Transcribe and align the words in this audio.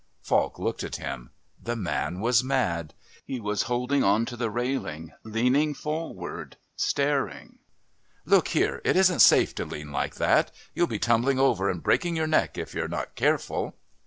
Falk 0.23 0.57
looked 0.57 0.83
at 0.83 0.95
him. 0.95 1.29
The 1.61 1.75
man 1.75 2.21
was 2.21 2.43
mad. 2.43 2.95
He 3.23 3.39
was 3.39 3.61
holding 3.69 4.03
on 4.03 4.25
to 4.25 4.35
the 4.35 4.49
railing, 4.49 5.11
leaning 5.23 5.75
forward, 5.75 6.57
staring.... 6.75 7.59
"Look 8.25 8.47
here, 8.47 8.81
it 8.83 8.95
isn't 8.95 9.19
safe 9.19 9.53
to 9.53 9.63
lean 9.65 9.91
like 9.91 10.15
that. 10.15 10.49
You'll 10.73 10.87
be 10.87 10.97
tumbling 10.97 11.37
over 11.37 11.69
and 11.69 11.83
breaking 11.83 12.15
your 12.15 12.25
neck 12.25 12.57
if 12.57 12.73
you're 12.73 12.87
not 12.87 13.13
careful." 13.13 13.75